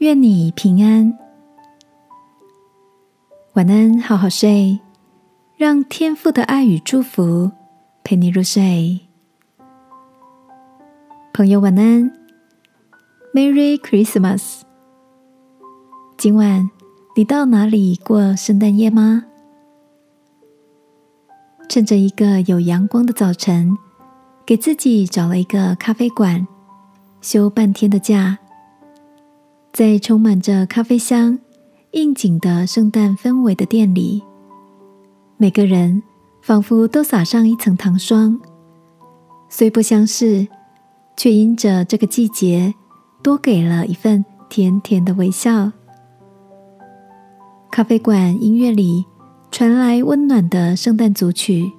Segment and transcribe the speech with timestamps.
[0.00, 1.12] 愿你平安，
[3.52, 4.80] 晚安，好好睡，
[5.58, 7.50] 让天父的爱与祝福
[8.02, 8.98] 陪你入睡。
[11.34, 12.10] 朋友，晚安
[13.34, 14.62] ，Merry Christmas。
[16.16, 16.70] 今晚
[17.14, 19.26] 你到哪里过圣诞夜吗？
[21.68, 23.76] 趁着一个有阳光的早晨，
[24.46, 26.46] 给自己找了一个咖啡馆，
[27.20, 28.38] 休半天的假。
[29.72, 31.38] 在充满着咖啡香、
[31.92, 34.22] 应景的圣诞氛围的店里，
[35.36, 36.02] 每个人
[36.42, 38.38] 仿佛都撒上一层糖霜，
[39.48, 40.46] 虽不相识，
[41.16, 42.74] 却因着这个季节
[43.22, 45.70] 多给了一份甜甜的微笑。
[47.70, 49.04] 咖啡馆音乐里
[49.52, 51.70] 传来温暖的圣诞组曲，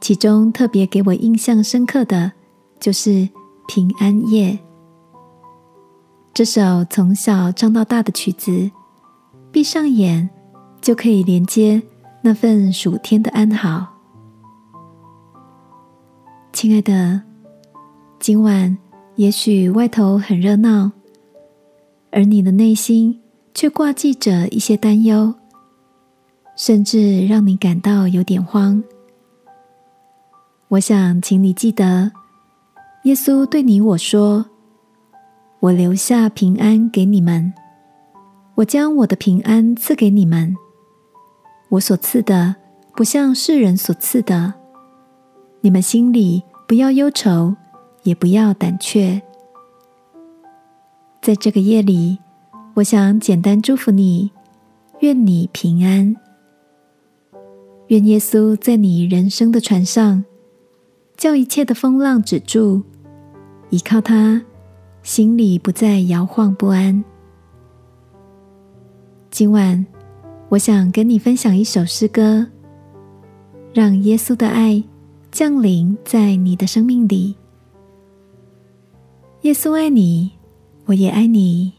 [0.00, 2.32] 其中特别给我印象深刻的
[2.80, 3.10] 就是
[3.68, 4.52] 《平安夜》。
[6.34, 8.68] 这首从小唱到大的曲子，
[9.52, 10.28] 闭上眼
[10.80, 11.80] 就可以连接
[12.22, 13.86] 那份暑天的安好。
[16.52, 17.22] 亲爱的，
[18.18, 18.76] 今晚
[19.14, 20.90] 也许外头很热闹，
[22.10, 23.22] 而你的内心
[23.54, 25.32] 却挂记着一些担忧，
[26.56, 28.82] 甚至让你感到有点慌。
[30.66, 32.10] 我想请你记得，
[33.04, 34.44] 耶稣对你我说。
[35.64, 37.50] 我留下平安给你们，
[38.54, 40.54] 我将我的平安赐给你们。
[41.70, 42.54] 我所赐的
[42.94, 44.52] 不像世人所赐的，
[45.62, 47.56] 你们心里不要忧愁，
[48.02, 49.22] 也不要胆怯。
[51.22, 52.18] 在这个夜里，
[52.74, 54.30] 我想简单祝福你，
[55.00, 56.14] 愿你平安，
[57.86, 60.22] 愿耶稣在你人生的船上，
[61.16, 62.82] 叫一切的风浪止住，
[63.70, 64.42] 依靠他。
[65.04, 67.04] 心里不再摇晃不安。
[69.30, 69.84] 今晚，
[70.48, 72.46] 我想跟你分享一首诗歌，
[73.74, 74.82] 让耶稣的爱
[75.30, 77.36] 降临在你的生命里。
[79.42, 80.32] 耶稣爱你，
[80.86, 81.74] 我也爱你。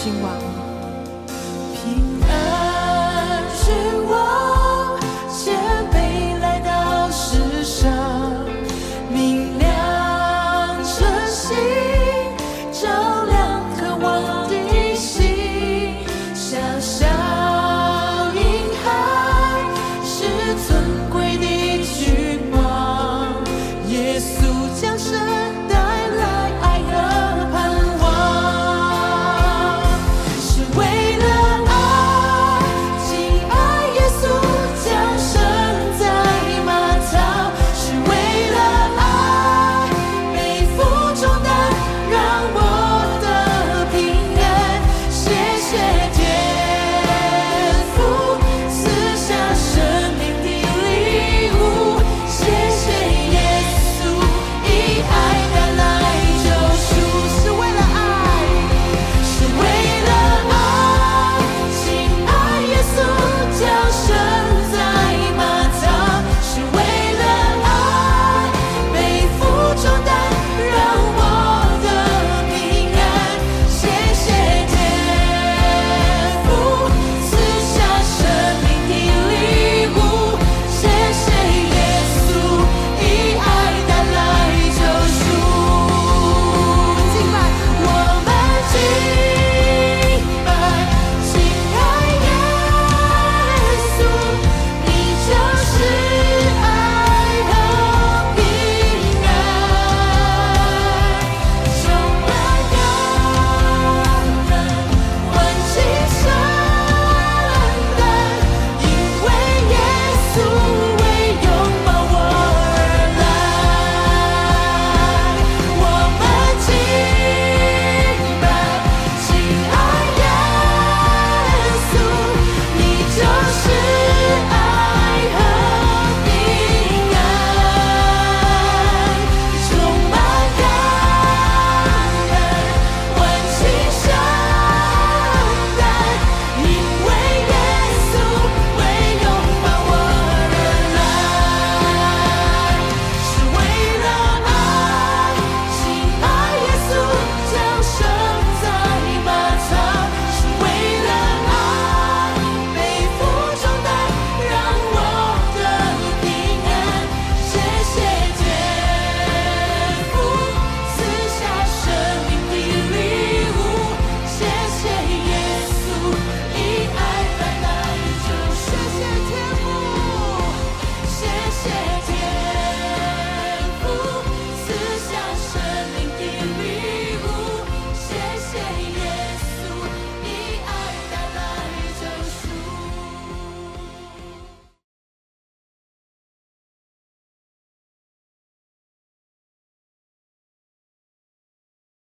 [0.00, 0.30] 希望
[1.74, 3.74] 平安，全
[4.06, 4.96] 我，
[5.28, 5.36] 谦
[5.90, 7.90] 卑来到世上，
[9.10, 9.66] 明亮
[10.84, 11.56] 晨星，
[12.70, 12.88] 照
[13.24, 14.54] 亮渴望的
[14.94, 15.96] 心，
[16.32, 17.04] 小小
[18.34, 18.40] 银
[18.84, 18.86] 海，
[20.04, 20.14] 是
[20.68, 20.68] 尊
[21.10, 21.44] 贵的
[21.82, 23.26] 聚光，
[23.88, 24.30] 耶稣
[24.80, 25.18] 降生
[25.68, 25.77] 的。